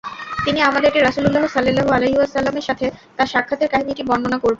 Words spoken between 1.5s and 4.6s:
সাল্লাল্লাহু আলাইহি ওয়াসাল্লামের সাথে তাঁর সাক্ষাতের কাহিনীটি বর্ণনা করবেন।